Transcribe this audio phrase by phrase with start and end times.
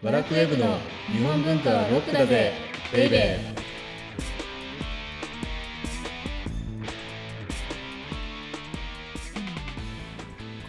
[0.00, 2.52] バラクウェブの日本文化はロックだぜ
[2.92, 3.40] ベイベ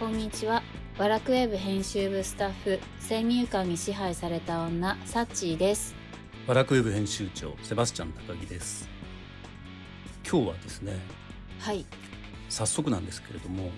[0.00, 0.64] こんにちは。
[0.98, 5.94] バラクウェブ編集部スタッフ、先入観に支配された女、サッチーです。
[6.48, 8.88] バラクウェブ編集長セバスチャン高木です
[10.28, 10.98] 今日はですね
[11.60, 11.86] はい。
[12.48, 13.70] 早速なんですけれども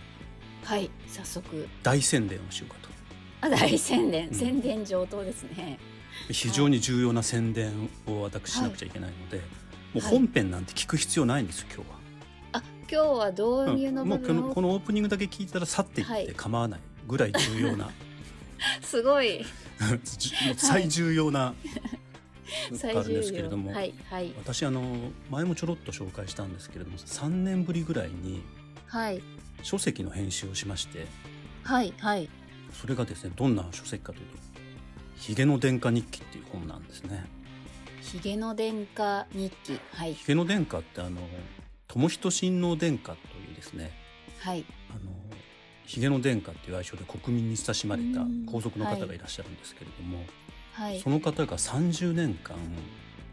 [0.65, 0.91] はい。
[1.09, 1.69] 早速。
[1.83, 2.92] 大宣伝をしようかあ、
[3.49, 4.29] 大宣伝。
[4.29, 5.79] うん宣伝上等ですね。
[6.27, 9.43] と非常に重要な宣伝を私しなくちゃいけないので、も
[9.97, 11.97] うはい本編なんて聞く必要ないんですよ今日は、
[12.53, 17.91] あ、今日は導入のうんもうこのこのオープニングだけ聞いたら去っていってはい構わないぐらい重要な、
[18.83, 19.45] すごい。
[20.05, 21.55] じもう最重要な、
[22.75, 23.23] 最あるんで。
[23.23, 23.95] すけれども、はい。
[24.09, 24.33] はい。
[24.37, 24.83] 私あの
[25.31, 28.43] 前もちょろっと紹介したんですけれども3年ぶりぐらいに
[28.87, 29.23] はい。
[29.63, 31.07] 書籍の編集をしまして
[31.65, 31.93] はい。
[31.99, 32.29] はい。
[32.73, 34.39] それがですねどんな書籍かというと
[35.17, 37.25] 「ひげの殿下日記」っていう本なんですね。
[38.01, 39.79] ひげの殿下日記。
[39.93, 40.15] はい。
[40.15, 41.21] ひげの殿下ってあの
[41.87, 43.93] 友仁親王殿下というですね
[44.41, 44.65] はい。
[44.91, 45.13] あの
[45.85, 50.25] ひげの殿下っていう愛称で国民に親しまれたうん皇族の方がいらっしゃるんですけれども、
[50.73, 51.11] はいそ。
[51.11, 52.57] の方が30年間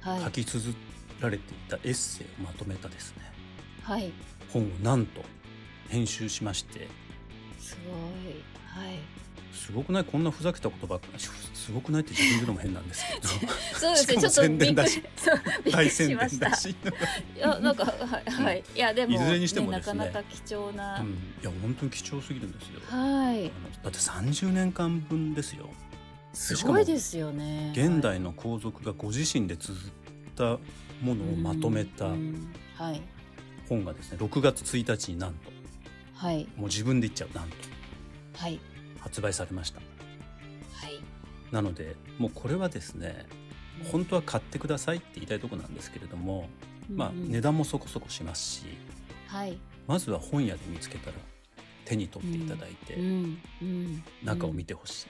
[0.01, 0.23] はい。
[0.25, 0.75] 書き綴
[1.19, 3.23] られていたエッセイをまとめたですね
[3.83, 4.11] はい。
[4.53, 5.23] 本をなんと
[5.89, 6.87] 編集しまして
[7.59, 7.91] すご
[8.29, 8.43] い。
[8.65, 8.99] はい。
[9.53, 10.03] すごくない？
[10.03, 12.01] こんなふざけたことばっかりすすごくない？
[12.01, 13.27] って自分で言うのも変なんですけど。
[13.77, 14.13] そうですね。
[14.13, 15.03] ちょっと宣伝だし。
[15.71, 16.55] 大宣伝だ。
[16.55, 16.75] し、い
[17.39, 18.79] やなんかはい、はい、い。
[18.79, 19.99] やでもいずれにしてもですね。
[19.99, 22.79] なかなか貴重な、うん、いや本当に貴重すぎるんですよ。
[22.85, 23.51] はい。
[23.83, 25.69] だって30年間分ですよ。
[26.33, 27.71] すごいですよね。
[27.75, 29.91] 現代の皇族がご自身で綴っ
[30.35, 30.57] た
[31.01, 32.53] ものをまとめたうん。
[32.75, 33.01] はい。
[33.67, 35.51] 本がですね6月1日になんと。
[36.15, 36.47] はい。
[36.55, 37.55] もう自分で言っちゃうなんと。
[38.35, 38.59] はい
[38.99, 39.79] 発売されました。
[39.79, 40.99] はい。
[41.51, 43.25] なのでもうこれはですね
[43.91, 46.49] 本当は買ってくださいって言いたいところなんですけれども、
[46.93, 47.23] まあうん。
[47.23, 48.65] うん値段もそこそこしますし
[49.27, 49.57] はい。
[49.87, 51.13] まずは本屋で見つけたら
[51.85, 52.97] 手に取っていただいて
[54.23, 55.07] 中を見て、てほしい。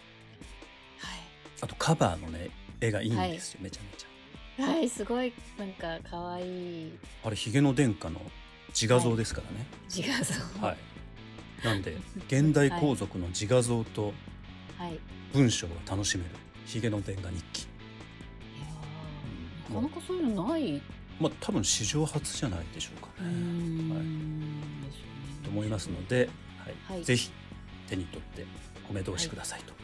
[0.99, 1.19] はい。
[1.61, 2.49] あとカバーのね
[2.79, 4.09] 絵がいいんですよめちゃめちゃ。
[4.71, 6.91] はいすごいなんか可愛い。
[7.23, 8.21] あれひげの殿下の
[8.69, 9.65] 自画像ですからね。
[9.93, 10.65] 自画像。
[10.65, 10.77] はい、
[11.63, 11.97] なんで
[12.27, 14.13] 現代皇族の自画像と
[14.77, 14.99] はい。
[15.33, 16.29] 文章が楽しめる
[16.65, 17.67] ひげの殿下日記。
[19.69, 20.81] なかなかそういうのない。
[21.19, 23.89] まあ多分史上初じゃないでしょうかね、ん
[24.81, 26.95] ですよねと思いますので、はい。
[26.95, 27.03] はい。
[27.03, 27.29] ぜひ
[27.87, 28.45] 手に取って
[28.89, 29.79] お目通しくださいと。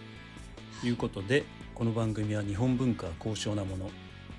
[0.83, 1.43] いうことで
[1.73, 3.89] この番組は日本文化は高尚なもの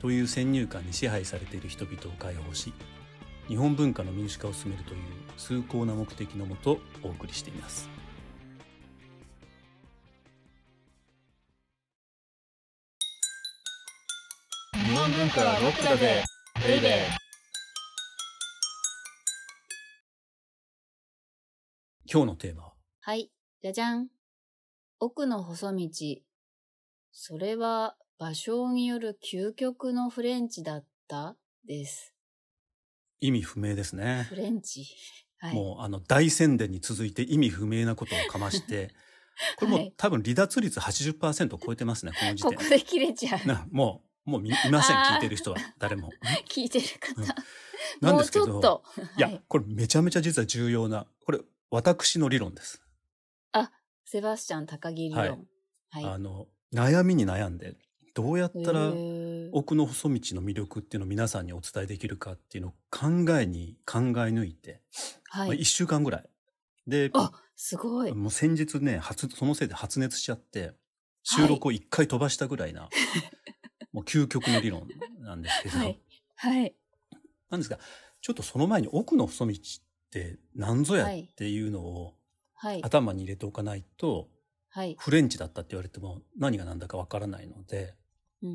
[0.01, 2.73] という先入観に支配されている人々を解放し
[3.49, 5.01] 日本文化の民主化を進めるという
[5.37, 7.89] 崇高な目的のもとお送りしています
[14.73, 16.25] 日本文化はロックだぜ
[16.67, 16.93] ベイベー
[22.09, 22.73] 今日のテーマは？
[23.01, 23.31] はい、
[23.63, 24.09] じゃじゃん。
[25.01, 25.89] 奥の細道。
[27.13, 31.37] それは芭蕉による究極のフレンチだった？
[31.67, 32.16] です。
[33.21, 34.87] 意味不明ですねフレンチ。
[35.39, 35.55] はい。
[35.55, 38.91] もうあの大宣伝に続いて意味不明なことをかまして
[39.57, 43.47] これもうはい多分離脱率80%を超えてますねこの時点ここで切れちゃう。
[43.47, 46.11] なもうもうみいません聞いてる人は誰も。
[46.49, 47.35] 聞いてる方。
[48.01, 48.83] なんもうですけど。
[49.17, 49.43] いやはい。
[49.47, 51.41] これめちゃめちゃ実は重要なこれ
[51.71, 52.83] 私の理論です。
[54.09, 55.47] セバスチャン高木理はい論。
[55.91, 56.05] はい。
[56.05, 57.77] あの悩みに悩んで
[58.15, 58.91] どうやったら
[59.57, 63.09] 奥の細道の魅力っていうのを皆さんにお伝えできるかっていうのを考
[63.41, 64.83] えに考え抜いて、
[65.33, 65.65] まあ、1はい。
[65.65, 66.25] 週間ぐらい
[66.87, 68.13] であ、すごい。
[68.13, 70.73] もう先日ね発そのせいで発熱しちゃって
[71.23, 72.91] 収録を1回飛ばしたぐらいな、
[73.95, 74.87] もう究極の理論
[75.21, 75.99] なんですけど、はい。
[76.37, 76.77] はい。
[77.49, 77.79] なんですが
[78.21, 79.59] ちょっとその前に奥の細道っ
[80.11, 82.15] て何ぞやっていうのを
[82.53, 82.83] はい。
[82.85, 84.29] 頭に入れておかないと、
[84.69, 84.97] はい。
[84.99, 88.06] フレンチだったって言われても何が何だかわからないのでうん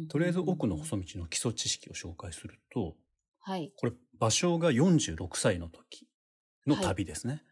[0.09, 2.95] とりあえず奥の細道の基礎知識を紹介すると
[3.39, 3.73] はい。
[3.75, 6.07] これ芭蕉が46歳の時
[6.67, 7.43] の旅ですね、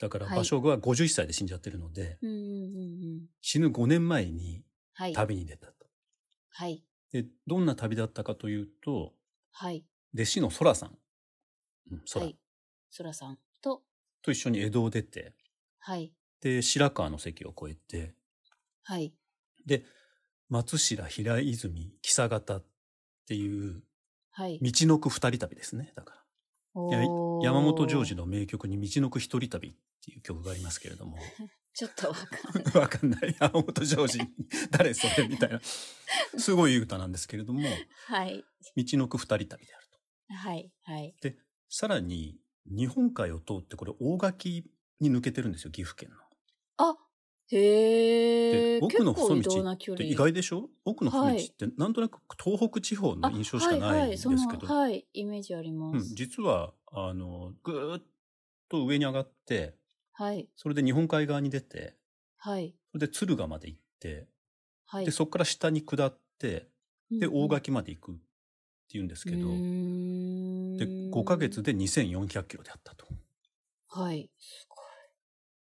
[0.00, 2.48] だからはい芭蕉が51歳で死んじゃってるので、うんうんうんう
[3.22, 3.26] ん。
[3.40, 4.64] 死ぬ5年前に
[4.94, 5.12] はい。
[5.12, 5.86] 旅に出たと。
[6.50, 6.84] はい。
[7.12, 9.12] でどんな旅だったかというと
[9.52, 9.84] はい。
[10.14, 10.98] 弟子の空さん、
[11.90, 12.38] うん、空はい。
[12.90, 13.82] そらさんと、
[14.22, 15.34] と一緒に江戸を出て
[15.78, 16.12] はい。
[16.40, 18.14] で白河の関を越えて
[18.82, 19.14] はい。
[19.64, 19.84] で
[20.52, 22.64] 松平平泉久方っ
[23.26, 23.82] ていう
[24.32, 24.58] はい。
[24.60, 26.22] 道のく二人旅ですねだから
[27.42, 29.72] 山本譲二の名曲に「道のく一人旅」っ
[30.04, 31.16] ていう曲がありますけれども
[31.74, 32.26] ちょっとわか
[32.58, 32.74] んない。
[32.76, 33.36] わかんない。
[33.40, 34.18] 山本ジョージ。
[34.70, 35.26] 誰それ？
[35.26, 35.60] みたいな。
[36.38, 37.66] すごい歌なんですけれども、
[38.08, 38.44] はい。
[38.76, 39.98] 道のく二人旅であると。
[40.34, 40.70] はい。
[40.82, 41.14] はい。
[41.22, 41.38] で、
[41.70, 44.70] さらに、日本海を通ってこれ大垣
[45.00, 46.16] に抜けてるんですよ、岐阜県の。
[46.76, 46.94] あ、
[47.52, 47.58] へ
[48.50, 48.78] でえ。
[48.78, 49.64] 奥の細道っ
[49.94, 50.04] て。
[50.04, 50.70] 意外でしょ？
[50.84, 56.14] 奥の細道ってなんとなく東北地方の印象しかないんですけど、あはいはい、はい、イメージありまうん、す。
[56.14, 58.02] 実は、あの、ぐーっ
[58.68, 59.78] と上に上がって、
[60.12, 60.48] はい。
[60.56, 61.98] それで日本海側に出て、
[62.36, 62.76] はい。
[62.92, 64.28] それで敦賀まで行って、
[64.86, 65.04] はい。
[65.04, 66.70] で、そこから下に下って、
[67.20, 68.16] で、大垣まで行くっ
[68.88, 73.06] ていうんですけど、うーんで、5ヶ月で2400キロであったと。
[73.88, 74.30] はい。
[74.38, 74.66] す。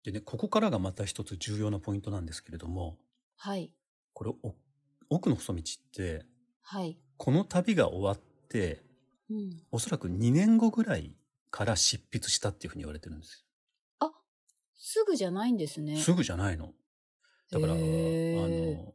[0.04, 2.98] でね、ここからがまた一つ重要なポイントなんですけれども、
[3.38, 3.72] はい。
[4.14, 4.56] これ、お
[5.10, 6.26] 奥の細道って、
[6.62, 6.98] はい。
[7.18, 8.18] この旅が終わっ
[8.50, 8.84] て、
[9.30, 9.62] うん。
[9.72, 11.16] おそらく2年後ぐらい
[11.52, 13.46] から執筆したっていうふうに言われてるんです
[14.86, 15.94] すぐじゃないんですね。
[15.94, 16.00] よ。
[16.00, 16.74] すぐじゃないの。
[17.50, 18.94] だから、あの、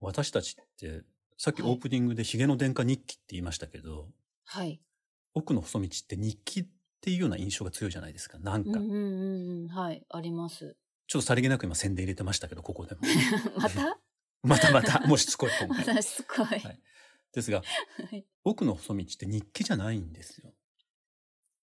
[0.00, 1.02] 私たちって、
[1.38, 4.10] さっきはいオープニングでヒゲの殿下日記って言いましたけど、
[4.44, 4.82] はい。
[5.32, 6.68] 奥の細道って日記
[7.04, 8.38] っていうような印象が強いじゃないですか。
[8.38, 9.68] なんか、うんうんうんうん。
[9.68, 10.02] はい。
[10.08, 10.74] あります。
[11.06, 13.02] ちょっとさりげなく今宣伝入れてましたけど、ここでも。
[13.60, 13.98] また？
[14.42, 15.84] またまた、もうしつこい今ま回。
[15.96, 16.44] たしつこい。
[16.46, 16.80] はい
[17.34, 17.62] ですが、
[18.10, 20.54] はい奥の細道って日記じゃないんですよ。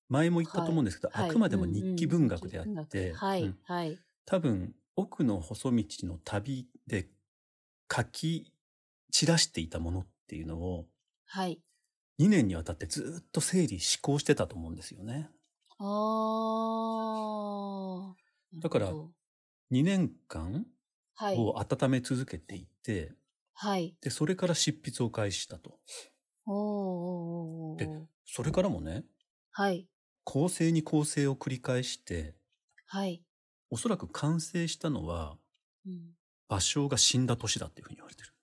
[0.09, 3.97] 前も言ったと思うんですけど、はいあくまでも日記文学であって、はい、うんはい。
[4.25, 7.09] 多分奥の細道の旅で
[7.91, 8.53] 書き
[9.11, 10.87] 散らしていたものっていうのを
[11.25, 11.61] はい。
[12.21, 15.29] 2年にわたってずっと整理思考してたと思うんですよね。
[15.79, 18.61] あー。
[18.61, 19.11] だからなるほど
[19.71, 20.65] 2年間
[21.15, 21.37] はい。
[21.37, 23.13] を温め続けていて、
[23.53, 23.95] はい。
[24.01, 25.79] で、それから執筆を開始したと。
[26.45, 29.03] おでーそれからもね、
[29.51, 29.87] はい。
[30.23, 32.35] 構成に構成を繰り返して、
[32.87, 33.23] はい。
[33.69, 35.37] おそらく完成したのは、
[35.85, 36.15] うん、
[36.49, 38.33] 芭蕉が死んだ年だっていうふうに言われてる。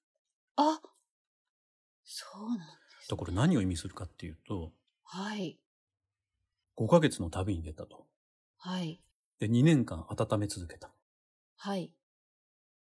[0.57, 0.81] あ
[2.05, 2.78] そうなん
[3.09, 4.73] だから何を意味するかっていうと、
[5.05, 5.59] はい。
[6.77, 8.07] 5ヶ月の旅に出たと。
[8.59, 9.01] はい。
[9.41, 10.91] で、2年間温め続けた。
[11.57, 11.91] はい。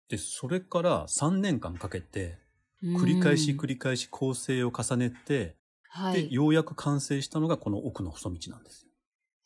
[0.10, 2.38] で、それから3年間かけて、
[2.82, 5.56] 繰り返し繰り返し構成を重ねて、で、
[5.88, 6.34] はい。
[6.34, 8.92] ようやく完成したのがこの奥の細道なんですよ。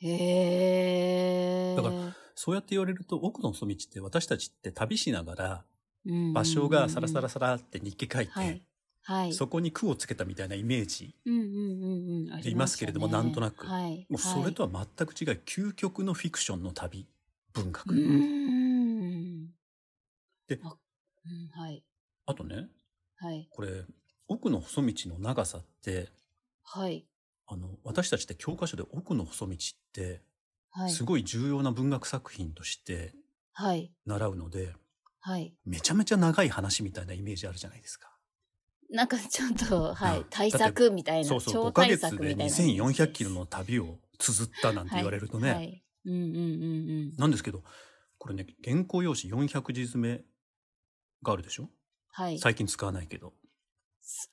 [0.01, 1.83] へー。
[1.83, 5.65] だからそうやって言われると、奥の細道って私たちって旅しながら、
[6.05, 8.61] うん、芭蕉がサラサラサラって日記書いて、はい。
[9.09, 9.33] はい。
[9.33, 11.15] そこに句をつけたみたいなイメージ。
[12.43, 14.05] でいますけれどもなんとなくはい。
[14.07, 17.07] もうそれとはは全く違う究極のフィクションの旅、
[17.53, 17.91] 文学。
[20.47, 20.75] であ
[21.25, 21.83] うん、はい。
[22.27, 22.67] あとね、
[23.17, 23.49] はい。
[23.51, 23.83] これ、
[24.27, 26.09] 奥の細道の長さって、
[26.63, 27.07] はい。
[27.47, 29.57] あの、私たちって教科書で奥の細道っ
[29.91, 30.21] て、
[30.69, 30.91] はい。
[30.91, 33.15] すごい重要な文学作品として
[33.53, 33.91] はい。
[34.05, 34.75] 習うので、
[35.19, 35.55] はい。
[35.65, 38.18] めちゃめちゃ長い話みたいなイメージあるじゃないですか。
[38.91, 40.25] なんかちょっと、はいうん。
[40.29, 41.27] 対策みたいな。
[41.27, 42.71] そうそう、5超対策みでたいなイメージです。
[42.71, 45.57] 2400キロの旅を綴ったなんて言われるとね、はい。
[45.57, 46.35] はいうんうんうんう
[47.13, 47.15] ん。
[47.17, 47.63] なんですけど、
[48.17, 50.23] これね、原稿用紙400字詰め
[51.21, 51.69] があるでしょ？
[52.11, 52.39] はい。
[52.39, 53.33] 最近使わないけど。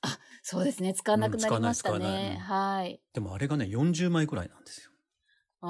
[0.01, 0.93] あ、そうですね。
[0.93, 2.39] 使わなくなりましたうん使わないね。
[2.43, 3.01] 使わはい。
[3.13, 4.91] でもあれがね、40枚ぐらいなんですよ。
[5.61, 5.67] あ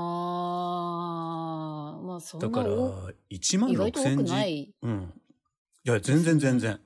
[2.00, 4.24] ー、まあそんなだから多、1万意外と多6000字。
[4.24, 4.76] くない。
[4.82, 5.14] うん。
[5.84, 6.80] いや、全然全然。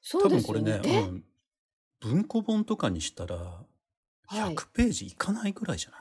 [0.00, 0.98] そうですよ多分これね、ね。
[1.00, 1.24] うん、
[2.00, 6.00] 文庫本とかにしたら、はい100ページいかないぐらいじゃない、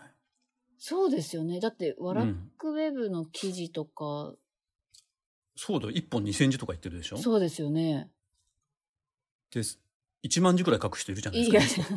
[0.77, 1.59] そうですよね。
[1.61, 4.33] だって、ワラッうんクウェブの記事とか、
[5.55, 7.17] そうだよ、1本2000字とか言ってるでしょ？
[7.17, 8.11] そうですよね。
[9.51, 9.61] で、
[10.23, 11.93] 1万字ぐらい書く人いるじゃないいですらか。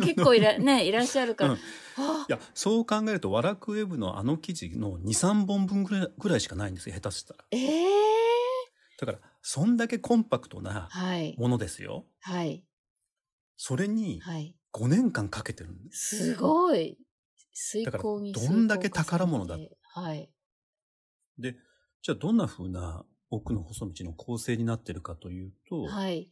[0.02, 1.52] 結構いら、 ね、いらっしゃるから。
[1.52, 1.58] うん
[1.98, 7.44] あいや、そう考えると、ワラクウェブのあの記事の2、3本分ぐらいぐらいしかないんですよ、下手したら。
[7.50, 7.86] ええ
[8.98, 11.34] だから、そんだけコンパクトなはい。
[11.36, 12.06] ものですよ。
[12.20, 12.64] はい。
[13.56, 14.56] それにはい。
[14.72, 16.32] 5年間かけてるんです。
[16.32, 16.98] すごい。
[17.54, 19.58] 遂だから行にどんだけ宝物だ
[19.94, 20.30] はい。
[21.38, 21.56] で、
[22.02, 26.30] じゃあどんな風な奥の細道の構成になってるかというと、はい。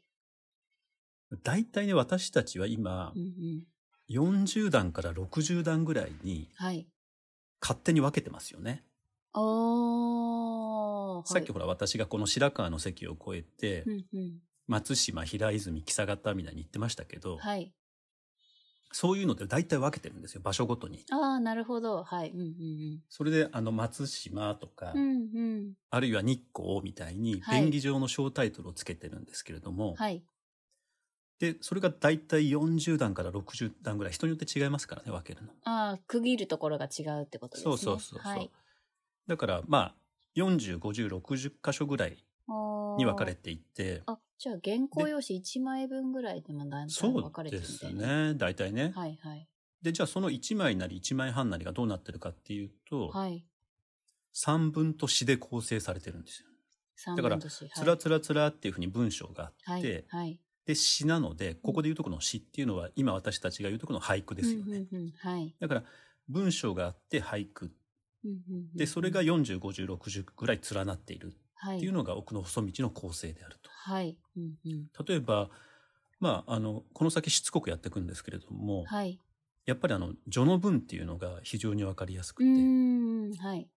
[1.43, 3.65] 大体ね、私たちは今うん、うん。
[4.11, 6.89] 40段から60段ぐらいにはい。
[7.61, 8.85] 勝手に分けてますよね。
[9.33, 10.35] あー。
[11.17, 14.39] はいさっきほら私がこの白川の関を越えて、うんうん。
[14.71, 17.73] 松島、平泉、木佐方みたいに言ってましたけど、はい。
[18.93, 21.05] そういうので大体分けてるんですよ、場所ごとに。
[21.11, 22.05] ああ、なるほど。
[22.05, 22.31] はい。
[22.31, 25.03] うんうんそれで、あの、松島とか、うん。
[25.03, 25.73] うんうん。
[25.91, 30.23] あるいは日光みたいに、はい便宜上の小タイトルをつけてるんですけれども、はい。
[31.41, 35.53] で、それが大体40段から60段ぐらい、人によって違いますからね、分けるの。
[35.65, 37.77] ああ、区切るところが違うってことですね。
[37.77, 38.33] そうそうそうそう。
[38.33, 38.50] はい。
[39.27, 39.95] だから、まあ、
[40.35, 42.17] 405060箇所ぐらい
[42.99, 48.29] に分かれていてあ、じゃあ原稿用紙1枚分ぐらいでもだんだんそう分かれてるですみたいな。
[48.31, 48.91] ね大体ね。
[48.97, 49.47] はいはい。
[49.83, 53.45] でじゃあその1枚なり1枚半なりがどうなってるかっていうと、はい。
[54.33, 56.49] 三分と詩で構成されてるんですよ。
[56.97, 59.81] 三だからつらつらつらっていうふうに文章があはい。
[59.81, 60.41] って、はい。
[60.65, 64.65] で詩なのでここで言うとこの詩っていうのは今私たちが言うとこの俳句ですよね。
[64.65, 65.55] うんうんうんはい。
[65.61, 65.83] だから
[66.31, 67.71] 文章があって俳句
[68.25, 71.35] うんうんうんでそれが405060ぐらい連なっているはい。
[71.67, 73.71] っていうのが奥の細道の構成であると。
[73.71, 74.17] はい。
[74.37, 74.88] うんうん。
[75.07, 75.50] 例えば
[76.19, 79.19] まああのこの先しつこくやっていくんですけれども、はい。
[79.67, 83.35] やっぱりあの序の文っていうのが非常にわかりやすくうて、ーん。
[83.35, 83.69] はい。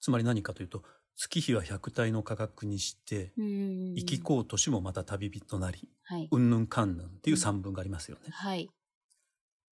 [0.00, 0.82] つまり何かというと
[1.14, 3.94] 月日は百体の価格にしてうんうんうん。
[3.96, 6.28] 生きこう年もまた旅人なりはい。
[6.30, 8.30] うんぬんかんぬんっていう三文がありますよね。
[8.30, 8.70] はい。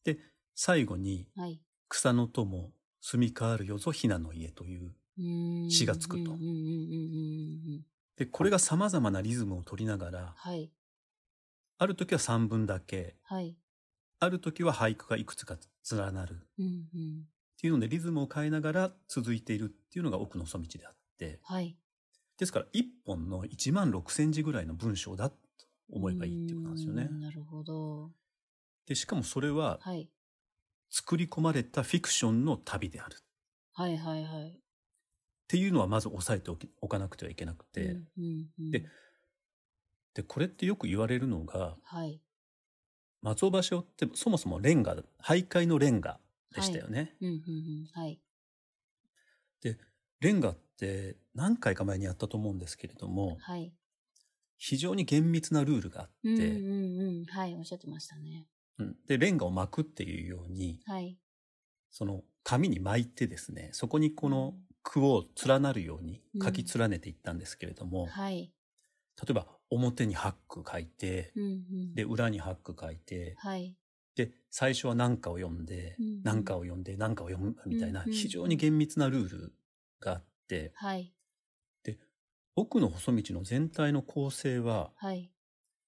[0.05, 0.19] で
[0.55, 1.61] 最後にはい。
[1.89, 4.95] 草の友住み変わるよぞひなの家という
[5.71, 6.37] 詩がつくと。
[8.17, 10.71] でこれがさまざまなリズムを取りながらはい。
[11.79, 13.57] ある時は三文だけはい。
[14.19, 15.57] ある時は俳句がいくつか
[15.91, 17.25] 連なるっうんうん。
[17.61, 21.77] ていうのでリズムを変えながら続いているっていうのが奥の細道であってはい。
[22.39, 25.37] ですから一本の1万6千字ぐらいの文章だと
[25.91, 28.11] 思えばいいっていうことなんですよねなるほど。
[28.87, 30.09] でしかもそれははい。
[30.93, 33.17] 作り込まれたフィクションの旅であるっ
[33.75, 34.61] はいはいはい。
[35.51, 38.85] ていうのはまず押さえておきおかなくてはいけなくて、うんうんうんで
[40.15, 42.21] でこれってよく言われるのがはい。
[43.23, 46.19] 松尾芭蕉ってそもそもレンガ俳諧のレンガ
[46.55, 47.15] でしたよね。
[47.21, 47.87] うんうんうん。
[47.93, 48.21] はい。
[49.63, 49.77] で
[50.21, 53.73] レンガって何回か前にやったと思うんですけれどもはい。
[54.57, 57.25] 非常に厳密なルールがあって、うんうんうん。
[57.27, 57.57] はい。
[57.57, 58.47] おっしゃってましたね。
[58.79, 61.17] うんでレンガを巻くっていうようにはい。
[61.91, 68.53] その紙に巻いてですねそこにこの句を連なるように書き連ねていったんですけれども、はい。
[69.23, 71.47] 例えば表に八句書いてうんう
[71.93, 71.95] ん。
[71.95, 73.77] で裏に八句書いてはい。
[74.17, 79.53] で最初は何かを読んでうん何かを読んで何かを読むみたいなうんうん非常に厳密なルール
[80.01, 81.13] があってはい。
[82.57, 85.31] 奥の細道の全体の構成ははい。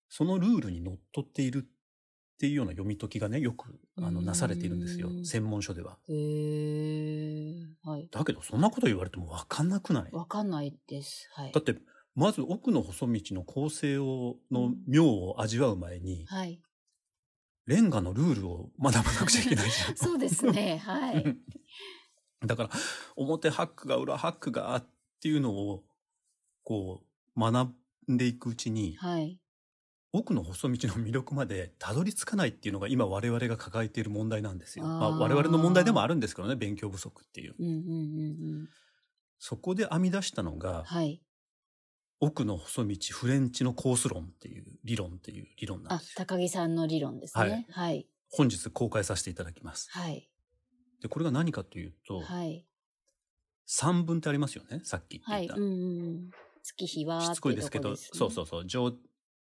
[0.09, 1.67] そのルールにのっとっている
[2.43, 5.97] っていうような読み解きがねよくあのうんなされているんですよ専門書では。
[6.09, 7.55] へえ。
[7.85, 8.09] はい。
[8.11, 10.11] だけどそんなこと言われても分かんなくない？
[10.11, 11.29] わかんないです。
[11.35, 11.61] はいだ。
[11.61, 11.77] って
[12.17, 16.61] まず奥の細道の構成をの妙を味わう前にはい。
[17.67, 19.95] レンガのルールを学ばなくちゃいけないじゃん。
[19.97, 20.79] そうですね。
[20.79, 21.39] はい。
[22.45, 22.71] だから
[23.15, 24.85] 表ハックが裏ハックがっ
[25.21, 25.85] ていうのを
[26.65, 27.05] こ
[27.37, 27.71] う学
[28.11, 29.39] んでいくうちにはい。
[30.13, 34.85] 奥の細道の魅力までたどり着かないっていうのが今我々が抱えている問題なんですよ。
[34.85, 37.55] まあ、あー我々の問題でもあるんですけどね勉強不足っていう。
[37.59, 37.85] うんうんうんう
[38.65, 38.69] ん。
[39.39, 41.23] そこで編み出したのがはい。
[42.21, 46.13] 奥の細道フレンチのコース論っていう理論っていう理論なんあで、すよ。
[46.19, 47.67] 高木さんの理論ですね。
[47.71, 48.07] はい。
[48.31, 49.89] 本日公開させていただきます。
[49.91, 50.29] はい。
[51.01, 52.65] でこれが何かというと、はい。
[53.67, 55.45] 三文ってありますよねさっき言ってはい。
[55.47, 55.55] いた。
[55.55, 55.75] うんうんう
[56.11, 56.31] ん。
[56.63, 58.97] 月日はしつこいですけど、そうそうそう序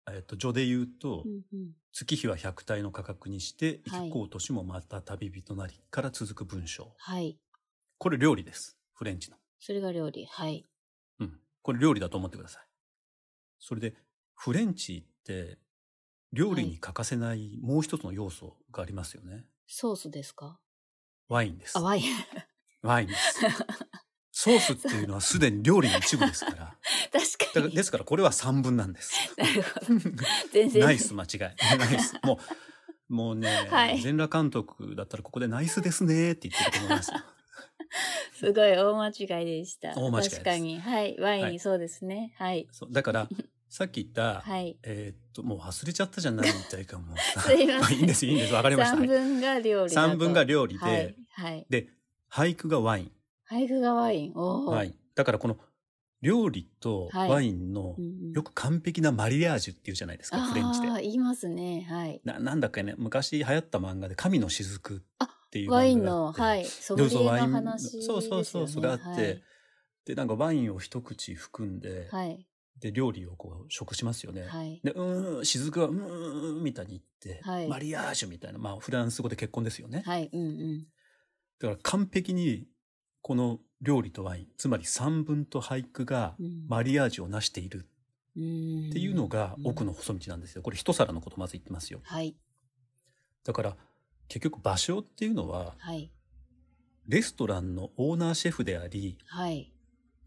[0.10, 1.72] えっと序で言うと、うんうん。
[1.92, 4.02] 月日は百体の価格にしてはい。
[4.02, 7.40] 生きこう年もまた旅人なりから続く文章、はい。
[7.98, 8.78] これ料理です。
[8.94, 10.26] フレンチの、それが料理。
[10.26, 10.66] はい。
[11.20, 12.64] うん、これ料理だと思ってください。
[13.60, 13.96] それで
[14.36, 15.58] フレンチって
[16.32, 17.58] 料理に欠かせない。
[17.62, 20.60] もう一つの要素がありますよね、ソースですか？
[21.28, 21.78] ワインです。
[21.78, 22.04] あ、ワイン。
[22.84, 23.40] ワインです
[24.40, 26.76] ソースっていうのはすでに料理の一部ですからだ
[27.12, 27.76] 確かに。
[27.76, 30.00] ですからこれは三分なんですなるほど。
[30.54, 30.84] 全然。
[30.84, 31.40] ナイス間違い
[31.80, 32.40] ナイスも
[33.10, 37.18] うもうね、はい全裸監督だったらここでナイスですねって言ってると思いますよ
[38.34, 39.94] すごい大間違いでした。
[39.96, 40.80] 大間違いです確かに。
[40.80, 41.18] はい。
[41.20, 42.36] ワイン、はいそうですね。
[42.38, 42.68] はい。
[42.72, 43.30] そうだから
[43.70, 44.78] さっき言った、はい。
[44.84, 49.94] えーっともう忘れちゃったじゃないみたいかも すいませんあいいんですいいんですわかりましたはい三分が料理。
[49.94, 51.16] 三分が料理で、はい。
[51.30, 51.66] はい。
[51.70, 51.88] で
[52.30, 53.12] 俳句がワイン、
[53.50, 54.34] 俳句がワイン。
[54.34, 55.58] はい、だからこの
[56.22, 61.88] 料理とはいワインのうんうんよく完璧なマリアージュっていうじゃないですか、フレンチで言いますね。
[61.90, 62.22] はい。
[62.24, 66.66] ななんだっけね昔流行った漫画で「神の雫」っていう漫画があってワインの、はい。
[66.66, 68.02] ソムリエのそうそうワイン話ね。
[68.04, 69.44] そうそうそうそれがあって、はい
[70.06, 72.48] でなんかワインを一口含んで、はい。
[72.80, 74.80] で料理をこう食しますよね、はい。
[74.84, 77.00] でうーん雫はうーんみたいに言
[77.34, 80.30] って、はいマリアージュみたいなまあフランス語で結婚ですよね、はい。
[80.32, 80.86] うんうん。
[81.60, 82.68] だから完璧に
[83.28, 87.86] この料理とワインつまり三文と俳句がうんマリアージュをなしている
[88.38, 92.38] うんっていうのが奥の細道なんですよこれ一皿のことまず言ってますよはい。
[93.44, 93.76] だから
[94.30, 96.10] 結局芭蕉っていうのははい。
[97.10, 99.74] レストランのオーナーシェフでありはい。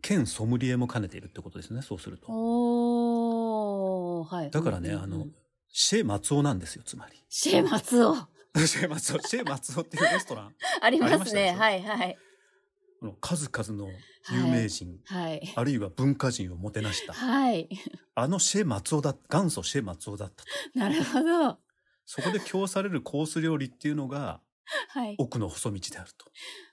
[0.02, 4.50] 兼ソムリエも兼ねているってことですねそうするとおー、はい。
[4.50, 5.26] だからね、うんうんうんあの
[5.72, 8.14] シェ松尾なんですよつまりシェ松尾。
[8.66, 11.52] シェ松尾シェ松尾っていうレストラン ありますね。
[11.52, 12.18] はいはい。
[13.20, 13.90] 数々の
[14.30, 15.52] 有名人、はい。
[15.56, 17.68] あるいは文化人をもてなしたはい。
[18.14, 21.58] あのシェ松尾だ元祖シェ松尾だったと なるほど。
[22.04, 24.40] そこで供されるコース料理っていうのが
[24.88, 25.14] はい。
[25.18, 26.26] 奥の細道であると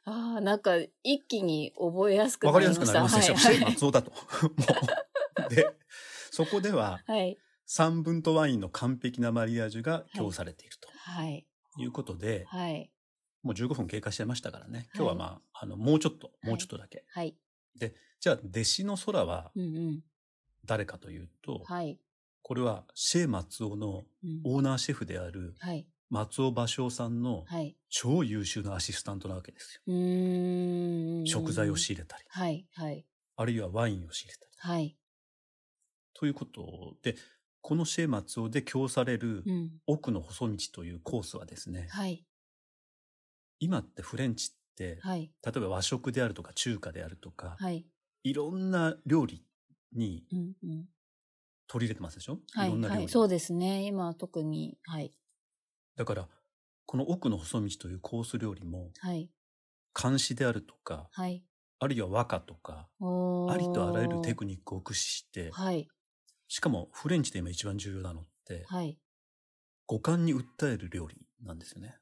[0.05, 2.99] ああ、なんか一気に覚えやすくわかりやなりますした。
[3.01, 4.11] くなりますでしょ、はいシェ松尾だと
[4.43, 4.49] も
[5.47, 5.67] うで
[6.31, 7.37] そこでははい。
[7.65, 11.45] 三分とワインの完璧なマリアージュが供されているとはい。
[11.79, 12.91] いうことで、はい。
[13.43, 17.35] もう15分経過しちゃいましたからね今日はまあ,、あのもうちょっともうちょっとだけ、はい。
[18.19, 19.99] じゃあ弟子の空はうんうん。
[20.65, 21.99] 誰かというと、はい。
[22.41, 25.87] これはシェ松尾のうんオーナーシェフであるはい。
[26.09, 27.75] 松尾芭蕉さんのはい。
[27.89, 29.81] 超優秀なアシスタントなわけですよ。
[29.87, 31.25] うーん。
[31.27, 32.65] 食材を仕入れたり、はい。
[32.75, 33.05] はい。
[33.35, 34.73] あるいはワインを仕入れたり。
[34.73, 34.97] はい。
[36.13, 37.15] ということで、
[37.61, 39.71] このシェ松尾で供されるうん。
[39.85, 42.25] 奥の細道というコースはですね、はい。
[43.59, 45.33] 今ってフレンチって、はい。
[45.45, 47.87] 例えば和食であるとか中華であるとか、はい。
[48.23, 49.45] いろんな料理
[49.93, 50.87] にうんうん。
[51.67, 52.71] 取り入れてますでしょ、、はいい。
[52.71, 53.03] ろんな料理。
[53.03, 53.07] はい。
[53.07, 53.83] そうですね。
[53.85, 54.77] 今特に。
[54.83, 55.13] はい。
[55.95, 56.29] だから、
[56.85, 59.29] この奥の細道というコース料理も、はい。
[59.93, 61.43] 漢詩であるとか、はい。
[61.79, 62.89] あるいは和歌とか、
[63.45, 65.91] ありとあらゆるテクニックを駆使して、はい。
[66.47, 68.99] しかもフレンチで今一番重要なのって、はい。
[69.87, 71.99] 五感に訴える料理なんですよね。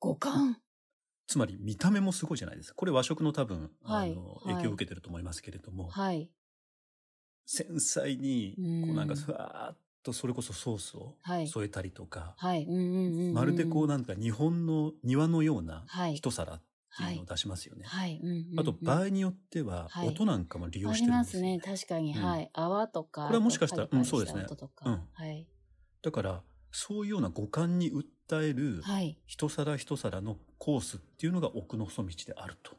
[0.00, 0.61] 五感？
[1.32, 2.74] つまり見た目もすごいじゃないですか。
[2.74, 6.28] これ和食の多分、はいあのはい影響を受けてると思いますけれども、はい。
[7.46, 12.36] 繊細にうんこうなんかふわーっとそれこそソースをはい添えたりとか。
[13.32, 16.16] まるでこうなんか日本の庭のようなはい。
[16.16, 16.62] 一皿っ
[16.98, 17.86] ていうのを出しますよね。
[18.58, 21.60] あと場合によってははい音なんかも利用あしてるんでよりますすね。
[21.60, 22.14] 確かに。
[22.14, 22.50] うんはい。
[22.52, 23.24] 泡とか。
[23.26, 24.44] これはもしかしたらうんそうですね
[24.84, 25.48] うんはい。
[26.02, 28.04] だからそういうような五感に訴
[28.40, 29.18] えるはい。
[29.26, 32.72] 一皿一皿のコースっていうのが奥の細道であると。
[32.72, 32.74] っ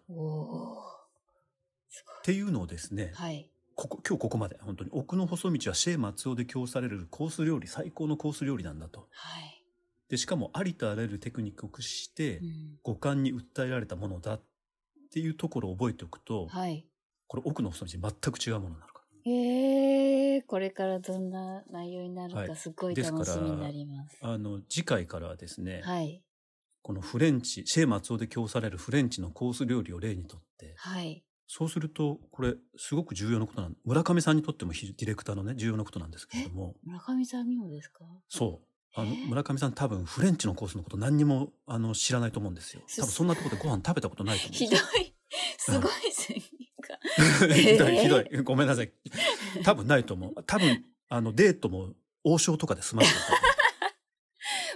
[2.24, 3.12] ていうのをですね。
[3.16, 3.50] はい。
[3.76, 9.64] ここ今日ここまで本当に奥の細道はシェー松尾で供されるコース料理最高のコース料理なんだとはい。
[10.10, 14.42] でしかもありとあらゆるテクニックを駆使してうん五感に訴えられたものだっ
[15.12, 16.86] ていうところを覚えておくと、はい。
[17.28, 18.93] これ奥の細道全く違うものになるか
[19.26, 24.18] ええこれからどんな内容になるはいかすごい楽しみになります。
[24.22, 26.22] らあの次回からはですね、はい。
[26.82, 31.24] このフレンチシェー松尾で供されるフレンチのコース料理を例にとってはい。
[31.48, 38.00] そうするとこれすごく重要なことなん村上さんにとってもひディレクターのね重要なことなんですけれども村上さんにもですか？
[38.28, 39.14] そうあのえ？
[39.14, 45.16] ー村上さん多分フレンチのコースのこと何にもあの知らないと思うんですよす多分そんなところでご飯食べたことないと思うんひですよ どい。
[45.58, 46.73] すごい先入観。
[47.54, 48.02] ひどいえー。
[48.02, 48.44] ひどい。
[48.44, 48.92] ごめんなさい。
[49.64, 50.44] 多分ないと思う。
[50.46, 53.26] 多分あのデートも王将とかで済ませてる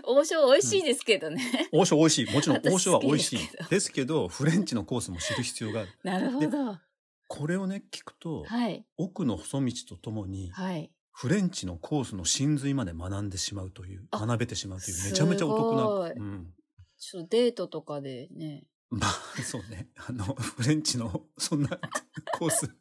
[0.04, 1.70] 王将美味しいですけどね。
[1.72, 2.34] 王将美味しい。
[2.34, 3.40] もちろん私王将は美味しい。
[3.70, 5.90] ですけどフレンチのコースも知る必要がある。
[6.04, 6.78] なるほど。
[7.28, 8.86] これをね聞くと、はい。
[8.98, 10.92] 奥の細道とともにはい。
[11.12, 16.54] フレンチのコースの真髄まで学んでしまうというあ学べてしまうというめちゃめちゃお得なうん、
[17.00, 18.66] ちょっとデートとかでね。
[18.90, 19.12] まあ
[19.44, 21.70] そうねあのフレンチのそんな
[22.34, 22.74] コース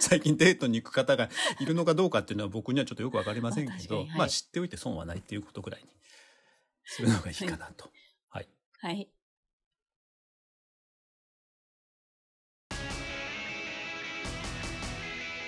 [0.00, 5.88] 最近デートに行く方がいるのかどうかっていうのは僕にはちょっとよくわかりませんけど、まあはいまあ知っておいて損はないっていうことぐらいに
[6.84, 7.90] するのがいいかなと。
[8.28, 8.48] はい。
[8.80, 9.08] はい。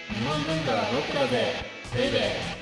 [0.09, 1.55] 日本文化はロックだぜ
[1.94, 2.62] ベイベー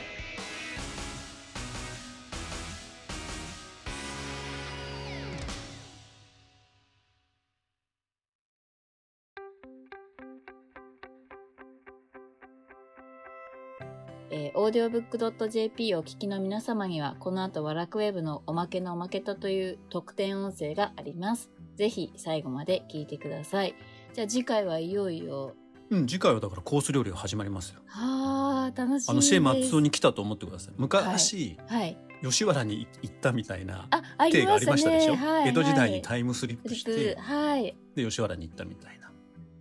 [14.33, 21.51] えー、オーディオブックドット JP をお聞きの皆様には、この後、ワラクウェブのおまけのおまけとという特典音声があります。
[21.77, 23.75] ぜひ最後まで聞いてください。
[24.15, 25.55] じゃあ次回はいよいよ、
[25.91, 27.81] うん、次回はだからコース料理が始まりますよ。
[27.87, 29.11] はあ、楽しみです。
[29.11, 30.75] あのシェー松尾に来たと思ってください。
[30.77, 31.99] 昔、はい。
[32.23, 34.97] 吉原に行ったみたいなあ、あり体がありましたね。
[34.97, 37.77] ましたでしょ、はい、江戸時代にイタイムスリップして、はい。
[37.97, 39.11] で吉原に行ったみたいな。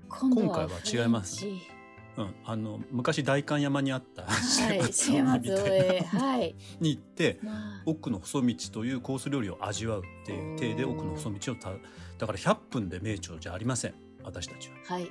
[0.09, 1.78] 今回は違いますフレンチ
[2.19, 6.01] うん、あの昔代官山にあったシはい、ェシェーー松尾みたい松尾へ。
[6.01, 6.55] なはい。
[6.81, 11.71] に行ってまあ、奥の細道というコース料理を味わうっていう体で奥の細道をた
[12.17, 15.09] だから100分で名著じゃありません私たちははい。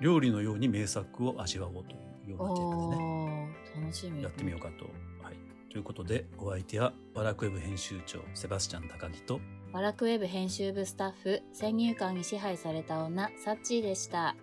[0.00, 1.94] 料理のように名作を味わおうとい
[2.26, 4.22] うようなテーマでね楽しみ。
[4.22, 4.84] やってみようかと。
[5.22, 5.36] はい、
[5.70, 9.40] ということでお相手はバラクウェブ編集長セバスチャン高木と
[9.72, 14.34] ワラクウェブ編集部スタッフ、先入観に支配された女、サッチーでした。